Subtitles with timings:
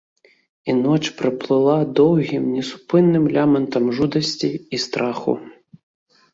[0.71, 5.41] І ноч праплыла доўгім несупынным лямантам жудасці і страху.